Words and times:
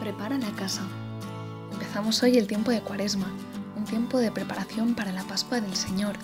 Prepara 0.00 0.38
la 0.38 0.52
casa. 0.52 0.82
Empezamos 1.72 2.22
hoy 2.22 2.38
el 2.38 2.46
tiempo 2.46 2.70
de 2.70 2.80
Cuaresma, 2.80 3.26
un 3.76 3.84
tiempo 3.84 4.18
de 4.18 4.30
preparación 4.30 4.94
para 4.94 5.10
la 5.10 5.24
Pascua 5.24 5.60
del 5.60 5.74
Señor, 5.74 6.14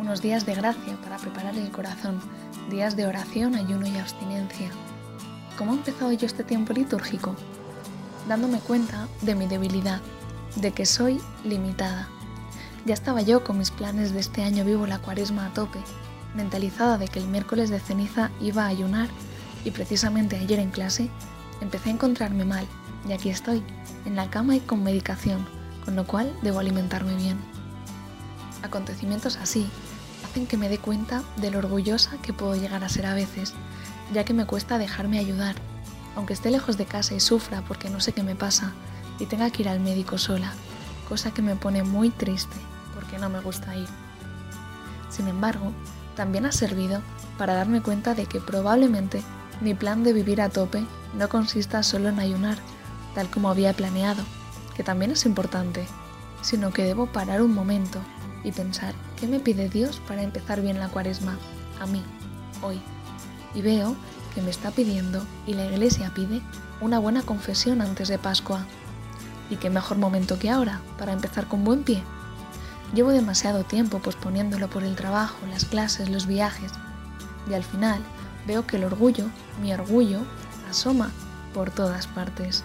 unos 0.00 0.20
días 0.20 0.46
de 0.46 0.56
gracia 0.56 1.00
para 1.00 1.16
preparar 1.16 1.54
el 1.56 1.70
corazón, 1.70 2.20
días 2.70 2.96
de 2.96 3.06
oración, 3.06 3.54
ayuno 3.54 3.86
y 3.86 3.96
abstinencia. 3.96 4.70
¿Cómo 5.56 5.72
he 5.72 5.76
empezado 5.76 6.10
yo 6.10 6.26
este 6.26 6.42
tiempo 6.42 6.72
litúrgico? 6.72 7.36
Dándome 8.28 8.58
cuenta 8.58 9.06
de 9.22 9.36
mi 9.36 9.46
debilidad, 9.46 10.00
de 10.56 10.72
que 10.72 10.84
soy 10.84 11.20
limitada. 11.44 12.08
Ya 12.84 12.94
estaba 12.94 13.22
yo 13.22 13.44
con 13.44 13.58
mis 13.58 13.70
planes 13.70 14.12
de 14.12 14.18
este 14.18 14.42
año 14.42 14.64
vivo 14.64 14.88
la 14.88 14.98
Cuaresma 14.98 15.46
a 15.46 15.54
tope, 15.54 15.78
mentalizada 16.34 16.98
de 16.98 17.06
que 17.06 17.20
el 17.20 17.28
miércoles 17.28 17.70
de 17.70 17.78
ceniza 17.78 18.32
iba 18.40 18.64
a 18.64 18.68
ayunar 18.68 19.08
y 19.64 19.70
precisamente 19.70 20.36
ayer 20.36 20.58
en 20.58 20.70
clase 20.70 21.08
empecé 21.60 21.90
a 21.90 21.92
encontrarme 21.92 22.44
mal 22.44 22.66
y 23.08 23.12
aquí 23.12 23.30
estoy, 23.30 23.62
en 24.04 24.16
la 24.16 24.30
cama 24.30 24.56
y 24.56 24.60
con 24.60 24.82
medicación, 24.82 25.46
con 25.84 25.96
lo 25.96 26.06
cual 26.06 26.32
debo 26.42 26.58
alimentarme 26.58 27.14
bien. 27.16 27.38
Acontecimientos 28.62 29.36
así 29.36 29.68
hacen 30.24 30.46
que 30.46 30.56
me 30.56 30.68
dé 30.68 30.78
cuenta 30.78 31.22
de 31.36 31.50
lo 31.50 31.58
orgullosa 31.58 32.18
que 32.22 32.32
puedo 32.32 32.54
llegar 32.54 32.84
a 32.84 32.88
ser 32.88 33.06
a 33.06 33.14
veces, 33.14 33.54
ya 34.12 34.24
que 34.24 34.34
me 34.34 34.46
cuesta 34.46 34.78
dejarme 34.78 35.18
ayudar, 35.18 35.56
aunque 36.16 36.34
esté 36.34 36.50
lejos 36.50 36.76
de 36.76 36.86
casa 36.86 37.14
y 37.14 37.20
sufra 37.20 37.62
porque 37.62 37.90
no 37.90 38.00
sé 38.00 38.12
qué 38.12 38.22
me 38.22 38.34
pasa 38.34 38.72
y 39.18 39.26
tenga 39.26 39.50
que 39.50 39.62
ir 39.62 39.68
al 39.68 39.80
médico 39.80 40.18
sola, 40.18 40.52
cosa 41.08 41.32
que 41.32 41.42
me 41.42 41.56
pone 41.56 41.82
muy 41.82 42.10
triste 42.10 42.56
porque 42.94 43.18
no 43.18 43.28
me 43.28 43.40
gusta 43.40 43.76
ir. 43.76 43.88
Sin 45.08 45.28
embargo, 45.28 45.72
también 46.16 46.46
ha 46.46 46.52
servido 46.52 47.00
para 47.38 47.54
darme 47.54 47.82
cuenta 47.82 48.14
de 48.14 48.26
que 48.26 48.40
probablemente 48.40 49.22
mi 49.60 49.74
plan 49.74 50.04
de 50.04 50.12
vivir 50.12 50.40
a 50.40 50.48
tope 50.48 50.84
no 51.16 51.28
consista 51.28 51.82
solo 51.82 52.08
en 52.08 52.20
ayunar, 52.20 52.58
tal 53.14 53.30
como 53.30 53.50
había 53.50 53.72
planeado, 53.72 54.22
que 54.76 54.84
también 54.84 55.10
es 55.10 55.26
importante, 55.26 55.86
sino 56.42 56.72
que 56.72 56.84
debo 56.84 57.06
parar 57.06 57.42
un 57.42 57.54
momento 57.54 58.00
y 58.44 58.52
pensar 58.52 58.94
qué 59.16 59.26
me 59.26 59.40
pide 59.40 59.68
Dios 59.68 60.00
para 60.06 60.22
empezar 60.22 60.60
bien 60.62 60.78
la 60.78 60.88
cuaresma, 60.88 61.38
a 61.80 61.86
mí, 61.86 62.02
hoy. 62.62 62.80
Y 63.54 63.62
veo 63.62 63.96
que 64.34 64.42
me 64.42 64.50
está 64.50 64.70
pidiendo, 64.70 65.24
y 65.46 65.54
la 65.54 65.66
iglesia 65.66 66.12
pide, 66.14 66.40
una 66.80 66.98
buena 66.98 67.22
confesión 67.22 67.82
antes 67.82 68.08
de 68.08 68.18
Pascua. 68.18 68.64
¿Y 69.50 69.56
qué 69.56 69.68
mejor 69.68 69.98
momento 69.98 70.38
que 70.38 70.50
ahora 70.50 70.80
para 70.98 71.12
empezar 71.12 71.48
con 71.48 71.64
buen 71.64 71.82
pie? 71.82 72.02
Llevo 72.94 73.10
demasiado 73.10 73.64
tiempo 73.64 73.98
posponiéndolo 73.98 74.68
por 74.68 74.82
el 74.82 74.96
trabajo, 74.96 75.38
las 75.48 75.64
clases, 75.64 76.08
los 76.08 76.26
viajes, 76.26 76.72
y 77.48 77.54
al 77.54 77.64
final 77.64 78.02
veo 78.46 78.66
que 78.66 78.76
el 78.76 78.84
orgullo, 78.84 79.26
mi 79.60 79.72
orgullo, 79.72 80.20
asoma 80.68 81.10
por 81.52 81.70
todas 81.70 82.06
partes. 82.06 82.64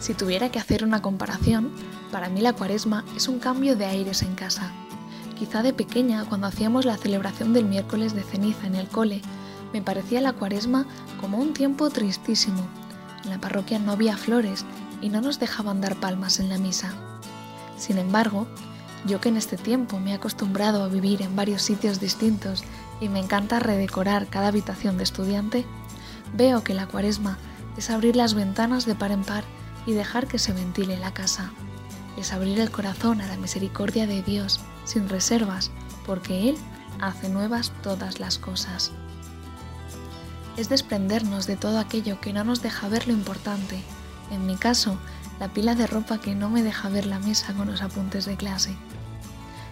Si 0.00 0.14
tuviera 0.14 0.50
que 0.50 0.58
hacer 0.58 0.82
una 0.82 1.02
comparación, 1.02 1.70
para 2.10 2.30
mí 2.30 2.40
la 2.40 2.54
cuaresma 2.54 3.04
es 3.14 3.28
un 3.28 3.38
cambio 3.38 3.76
de 3.76 3.84
aires 3.84 4.22
en 4.22 4.34
casa. 4.34 4.72
Quizá 5.38 5.62
de 5.62 5.74
pequeña, 5.74 6.24
cuando 6.24 6.46
hacíamos 6.46 6.86
la 6.86 6.96
celebración 6.96 7.52
del 7.52 7.66
miércoles 7.66 8.14
de 8.14 8.22
ceniza 8.22 8.66
en 8.66 8.76
el 8.76 8.88
cole, 8.88 9.20
me 9.74 9.82
parecía 9.82 10.22
la 10.22 10.32
cuaresma 10.32 10.86
como 11.20 11.36
un 11.36 11.52
tiempo 11.52 11.90
tristísimo. 11.90 12.66
En 13.24 13.30
la 13.30 13.38
parroquia 13.38 13.78
no 13.78 13.92
había 13.92 14.16
flores 14.16 14.64
y 15.02 15.10
no 15.10 15.20
nos 15.20 15.38
dejaban 15.38 15.82
dar 15.82 15.96
palmas 15.96 16.40
en 16.40 16.48
la 16.48 16.56
misa. 16.56 16.94
Sin 17.76 17.98
embargo, 17.98 18.46
yo 19.06 19.20
que 19.20 19.28
en 19.28 19.36
este 19.36 19.58
tiempo 19.58 20.00
me 20.00 20.12
he 20.12 20.14
acostumbrado 20.14 20.82
a 20.82 20.88
vivir 20.88 21.20
en 21.20 21.36
varios 21.36 21.60
sitios 21.60 22.00
distintos 22.00 22.64
y 23.02 23.10
me 23.10 23.18
encanta 23.18 23.60
redecorar 23.60 24.28
cada 24.28 24.48
habitación 24.48 24.96
de 24.96 25.04
estudiante, 25.04 25.66
veo 26.34 26.64
que 26.64 26.74
la 26.74 26.86
cuaresma 26.86 27.36
es 27.76 27.90
abrir 27.90 28.16
las 28.16 28.32
ventanas 28.32 28.86
de 28.86 28.94
par 28.94 29.12
en 29.12 29.24
par 29.24 29.44
y 29.86 29.92
dejar 29.92 30.26
que 30.26 30.38
se 30.38 30.52
ventile 30.52 30.98
la 30.98 31.12
casa. 31.12 31.50
Es 32.16 32.32
abrir 32.32 32.60
el 32.60 32.70
corazón 32.70 33.20
a 33.20 33.26
la 33.26 33.36
misericordia 33.36 34.06
de 34.06 34.22
Dios 34.22 34.60
sin 34.84 35.08
reservas, 35.08 35.70
porque 36.06 36.50
Él 36.50 36.56
hace 37.00 37.28
nuevas 37.28 37.72
todas 37.82 38.20
las 38.20 38.38
cosas. 38.38 38.92
Es 40.56 40.68
desprendernos 40.68 41.46
de 41.46 41.56
todo 41.56 41.78
aquello 41.78 42.20
que 42.20 42.32
no 42.32 42.44
nos 42.44 42.62
deja 42.62 42.88
ver 42.88 43.06
lo 43.06 43.14
importante. 43.14 43.82
En 44.30 44.46
mi 44.46 44.56
caso, 44.56 44.98
la 45.38 45.48
pila 45.48 45.74
de 45.74 45.86
ropa 45.86 46.20
que 46.20 46.34
no 46.34 46.50
me 46.50 46.62
deja 46.62 46.88
ver 46.88 47.06
la 47.06 47.18
mesa 47.18 47.54
con 47.54 47.70
los 47.70 47.82
apuntes 47.82 48.26
de 48.26 48.36
clase. 48.36 48.76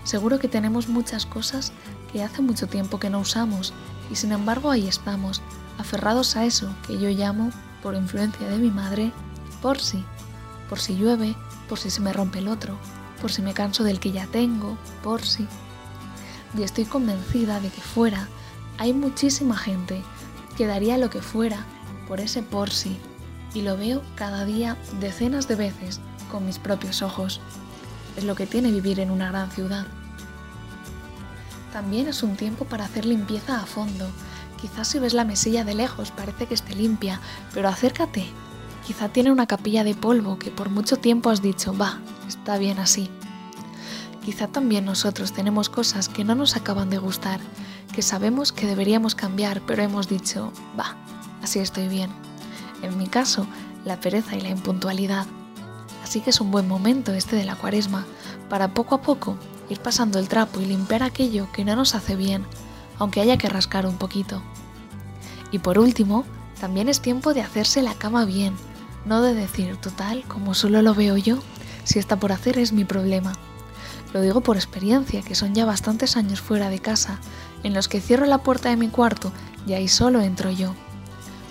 Seguro 0.05 0.39
que 0.39 0.49
tenemos 0.49 0.89
muchas 0.89 1.27
cosas 1.27 1.73
que 2.11 2.23
hace 2.23 2.41
mucho 2.41 2.67
tiempo 2.67 2.99
que 2.99 3.11
no 3.11 3.21
usamos 3.21 3.75
y 4.11 4.17
sin 4.17 4.33
embargo 4.33 4.71
ahí 4.71 4.89
estamos, 4.89 5.43
aferrados 5.77 6.37
a 6.37 6.47
eso 6.47 6.75
que 6.87 6.99
yo 6.99 7.11
llamo, 7.11 7.51
por 7.83 7.95
influencia 7.95 8.49
de 8.49 8.57
mi 8.57 8.71
madre, 8.71 9.13
por 9.61 9.81
si, 9.81 10.05
por 10.69 10.79
si 10.81 10.97
llueve, 10.97 11.35
por 11.69 11.79
si 11.79 11.91
se 11.91 12.01
me 12.01 12.13
rompe 12.13 12.39
el 12.39 12.49
otro, 12.49 12.77
por 13.21 13.33
si 13.33 13.43
me 13.43 13.55
canso 13.55 13.85
del 13.85 14.01
que 14.01 14.13
ya 14.13 14.27
tengo, 14.27 14.77
por 15.03 15.23
si. 15.23 15.47
Y 16.57 16.63
estoy 16.63 16.85
convencida 16.85 17.61
de 17.61 17.69
que 17.69 17.81
fuera 17.81 18.29
hay 18.79 18.93
muchísima 18.93 19.57
gente 19.57 20.03
que 20.57 20.67
daría 20.67 20.99
lo 20.99 21.11
que 21.11 21.21
fuera 21.21 21.65
por 22.07 22.21
ese 22.21 22.43
por 22.43 22.71
si, 22.71 22.97
y 23.55 23.63
lo 23.63 23.77
veo 23.77 24.03
cada 24.15 24.45
día 24.45 24.77
decenas 25.01 25.49
de 25.49 25.57
veces 25.57 26.01
con 26.31 26.47
mis 26.47 26.59
propios 26.59 27.03
ojos. 27.03 27.41
Es 28.17 28.25
lo 28.25 28.35
que 28.35 28.47
tiene 28.47 28.71
vivir 28.71 29.01
en 29.01 29.11
una 29.11 29.29
gran 29.29 29.51
ciudad. 29.51 29.87
También 31.73 32.09
es 32.09 32.23
un 32.23 32.37
tiempo 32.37 32.65
para 32.65 32.85
hacer 32.85 33.05
limpieza 33.05 33.61
a 33.61 33.67
fondo. 33.67 34.09
Quizás 34.61 34.89
si 34.89 34.99
ves 34.99 35.15
la 35.15 35.25
mesilla 35.25 35.65
de 35.65 35.75
lejos 35.75 36.11
parece 36.11 36.47
que 36.47 36.55
esté 36.55 36.75
limpia, 36.75 37.21
pero 37.53 37.69
acércate 37.69 38.27
Quizá 38.89 39.11
tiene 39.11 39.31
una 39.31 39.47
capilla 39.47 39.85
de 39.85 39.95
polvo 39.95 40.39
que 40.39 40.51
por 40.51 40.71
mucho 40.71 40.97
tiempo 40.97 41.29
has 41.29 41.43
dicho, 41.43 41.77
va, 41.77 42.01
está 42.27 42.57
bien 42.57 42.79
así. 42.79 43.11
Quizá 44.25 44.49
también 44.49 44.87
nosotros 44.87 45.35
tenemos 45.35 45.69
cosas 45.69 46.09
que 46.09 46.25
no 46.25 46.35
nos 46.35 46.57
acaban 46.57 46.89
de 46.89 46.97
gustar, 46.97 47.39
que 47.95 48.01
sabemos 48.01 48.51
que 48.51 48.67
deberíamos 48.67 49.15
cambiar, 49.15 49.61
pero 49.67 49.83
hemos 49.83 50.09
dicho, 50.09 50.55
va, 50.81 50.97
así 51.43 51.59
estoy 51.59 51.87
bien. 51.87 52.11
En 52.81 52.97
mi 52.97 53.09
caso, 53.09 53.47
la 53.85 54.01
pereza 54.01 54.37
y 54.37 54.41
la 54.41 54.49
impuntualidad. 54.49 55.27
Así 56.03 56.23
que 56.23 56.31
es 56.31 56.41
un 56.41 56.51
buen 56.51 56.67
momento 56.67 57.13
este 57.13 57.37
de 57.37 57.45
la 57.45 57.57
cuaresma 57.57 58.07
para 58.49 58.73
poco 58.73 58.95
a 58.95 59.03
poco 59.03 59.37
ir 59.69 59.81
pasando 59.81 60.19
el 60.19 60.29
trapo 60.29 60.63
y 60.63 60.65
limpiar 60.65 61.03
aquello 61.03 61.53
que 61.53 61.63
no 61.63 61.77
nos 61.77 61.95
hace 61.95 62.17
bien, 62.17 62.47
aunque 62.99 63.21
haya 63.21 63.37
que 63.37 63.51
rascar 63.51 63.85
un 63.85 63.99
poquito. 63.99 64.41
Y 65.53 65.59
por 65.59 65.79
último, 65.79 66.25
también 66.59 66.89
es 66.89 67.03
tiempo 67.03 67.35
de 67.35 67.43
hacerse 67.43 67.83
la 67.83 67.93
cama 67.93 68.25
bien, 68.25 68.55
no 69.09 69.23
de 69.23 69.35
decir, 69.35 69.77
total, 69.79 70.23
como 70.29 70.55
solo 70.55 70.83
lo 70.83 70.95
veo 70.95 71.17
yo, 71.17 71.39
si 71.85 71.99
está 71.99 72.21
por 72.21 72.31
hacer 72.31 72.59
es 72.59 72.73
mi 72.73 72.85
problema. 72.85 73.33
Lo 74.13 74.21
digo 74.21 74.43
por 74.43 74.57
experiencia, 74.57 75.23
que 75.23 75.35
son 75.35 75.55
ya 75.55 75.65
bastantes 75.65 76.17
años 76.17 76.41
fuera 76.41 76.69
de 76.69 76.79
casa, 76.79 77.19
en 77.63 77.75
los 77.75 77.89
que 77.89 78.01
cierro 78.01 78.27
la 78.27 78.39
puerta 78.39 78.69
de 78.69 78.77
mi 78.77 78.89
cuarto 78.89 79.33
y 79.67 79.73
ahí 79.73 79.89
solo 79.89 80.21
entro 80.21 80.51
yo. 80.51 80.75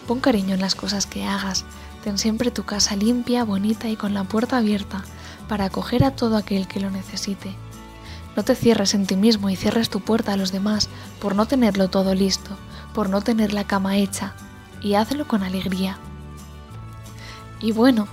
Pon 0.07 0.19
cariño 0.19 0.53
en 0.53 0.62
las 0.62 0.75
cosas 0.75 1.06
que 1.06 1.25
hagas, 1.25 1.66
ten 2.03 2.18
siempre 2.18 2.51
tu 2.51 2.63
casa 2.63 2.95
limpia, 2.95 3.44
bonita 3.44 3.89
y 3.89 3.95
con 3.95 4.13
la 4.13 4.24
puerta 4.24 4.57
abierta, 4.57 5.03
para 5.47 5.66
acoger 5.66 6.03
a 6.03 6.12
todo 6.12 6.38
aquel 6.38 6.68
que 6.68 6.79
lo 6.79 6.91
necesite. 6.91 7.56
No 8.35 8.44
te 8.44 8.56
cierres 8.56 8.94
en 8.94 9.07
ti 9.07 9.16
mismo 9.16 9.50
y 9.50 9.56
cierres 9.56 9.89
tu 9.89 10.00
puerta 10.00 10.34
a 10.34 10.38
los 10.38 10.51
demás 10.51 10.89
por 11.19 11.35
no 11.35 11.47
tenerlo 11.47 11.89
todo 11.89 12.13
listo, 12.13 12.51
por 12.94 13.09
no 13.09 13.22
tener 13.22 13.51
la 13.51 13.66
cama 13.66 13.97
hecha, 13.97 14.34
y 14.79 14.94
hazlo 14.94 15.28
con 15.28 15.41
alegría. 15.41 15.97
Y 17.59 17.72
bueno, 17.72 18.07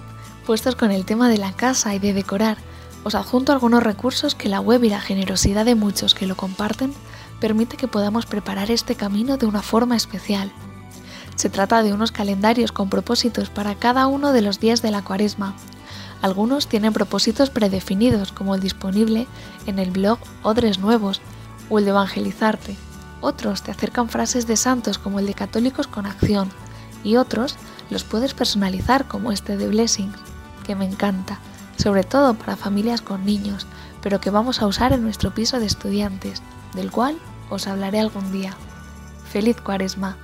puestos 0.46 0.76
con 0.76 0.90
el 0.90 1.04
tema 1.04 1.28
de 1.28 1.38
la 1.38 1.52
casa 1.52 1.94
y 1.94 1.98
de 1.98 2.12
decorar, 2.12 2.58
os 3.02 3.14
adjunto 3.14 3.52
algunos 3.52 3.82
recursos 3.82 4.34
que 4.34 4.48
la 4.48 4.60
web 4.60 4.82
y 4.84 4.88
la 4.88 5.00
generosidad 5.00 5.64
de 5.64 5.74
muchos 5.74 6.14
que 6.14 6.26
lo 6.26 6.36
comparten 6.36 6.94
permite 7.40 7.76
que 7.76 7.88
podamos 7.88 8.24
preparar 8.24 8.70
este 8.70 8.94
camino 8.94 9.36
de 9.36 9.46
una 9.46 9.60
forma 9.60 9.96
especial. 9.96 10.50
Se 11.36 11.50
trata 11.50 11.82
de 11.82 11.92
unos 11.92 12.12
calendarios 12.12 12.72
con 12.72 12.88
propósitos 12.88 13.50
para 13.50 13.74
cada 13.74 14.06
uno 14.06 14.32
de 14.32 14.40
los 14.40 14.60
días 14.60 14.82
de 14.82 14.90
la 14.90 15.02
cuaresma. 15.02 15.54
Algunos 16.22 16.68
tienen 16.68 16.94
propósitos 16.94 17.50
predefinidos 17.50 18.32
como 18.32 18.54
el 18.54 18.62
disponible 18.62 19.26
en 19.66 19.78
el 19.78 19.90
blog 19.90 20.18
Odres 20.42 20.78
Nuevos 20.78 21.20
o 21.68 21.78
el 21.78 21.84
de 21.84 21.90
Evangelizarte. 21.90 22.76
Otros 23.20 23.62
te 23.62 23.70
acercan 23.70 24.08
frases 24.08 24.46
de 24.46 24.56
santos 24.56 24.96
como 24.96 25.18
el 25.18 25.26
de 25.26 25.34
Católicos 25.34 25.86
con 25.86 26.06
Acción 26.06 26.50
y 27.02 27.16
otros 27.16 27.56
los 27.90 28.04
puedes 28.04 28.34
personalizar 28.34 29.06
como 29.06 29.32
este 29.32 29.56
de 29.56 29.68
Blessings, 29.68 30.16
que 30.64 30.74
me 30.74 30.84
encanta, 30.84 31.38
sobre 31.76 32.04
todo 32.04 32.34
para 32.34 32.56
familias 32.56 33.02
con 33.02 33.24
niños, 33.24 33.66
pero 34.02 34.20
que 34.20 34.30
vamos 34.30 34.62
a 34.62 34.66
usar 34.66 34.92
en 34.92 35.02
nuestro 35.02 35.32
piso 35.32 35.60
de 35.60 35.66
estudiantes, 35.66 36.42
del 36.74 36.90
cual 36.90 37.16
os 37.50 37.66
hablaré 37.66 38.00
algún 38.00 38.32
día. 38.32 38.54
¡Feliz 39.30 39.60
cuaresma! 39.60 40.16